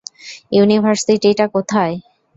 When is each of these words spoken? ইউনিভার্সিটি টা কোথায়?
ইউনিভার্সিটি 0.51 1.29
টা 1.39 1.45
কোথায়? 1.55 1.95